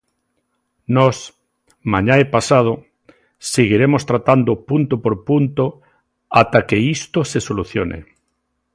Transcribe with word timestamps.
Nós, 0.97 1.17
mañá 1.93 2.15
e 2.23 2.25
pasado, 2.35 2.71
seguiremos 3.53 4.01
tratando 4.09 4.61
punto 4.69 4.93
por 5.03 5.15
punto 5.27 5.65
ata 6.41 6.59
que 6.67 6.77
isto 6.95 7.19
se 7.31 7.39
solucione. 7.47 7.99